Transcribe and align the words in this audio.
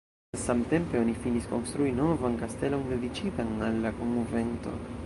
Samtempe 0.43 0.97
oni 1.03 1.13
finis 1.25 1.45
konstrui 1.51 1.93
novan 1.99 2.41
kastelon 2.41 2.89
dediĉitan 2.95 3.57
al 3.71 3.83
la 3.87 3.95
konvento. 4.03 4.79